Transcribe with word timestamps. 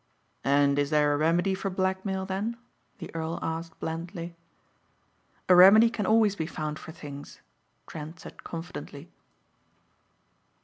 "And 0.43 0.79
is 0.79 0.89
there 0.89 1.13
a 1.13 1.17
remedy 1.17 1.53
for 1.53 1.69
blackmail, 1.69 2.25
then?" 2.25 2.57
the 2.97 3.13
earl 3.13 3.37
asked 3.43 3.79
blandly. 3.79 4.35
"A 5.47 5.53
remedy 5.55 5.91
can 5.91 6.07
always 6.07 6.35
be 6.35 6.47
found 6.47 6.79
for 6.79 6.91
things," 6.91 7.39
Trent 7.85 8.19
said 8.19 8.43
confidently. 8.43 9.11